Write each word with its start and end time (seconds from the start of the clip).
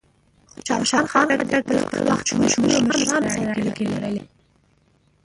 خوشحال 0.77 1.05
خان 1.11 1.27
خټک 1.39 1.63
د 1.69 1.73
خپل 1.83 2.01
وخت 2.09 2.25
د 2.29 2.31
مشهورو 2.41 2.85
مشرانو 2.89 3.27
سره 3.35 3.47
اړیکې 3.53 3.85
لرلې. 3.91 4.23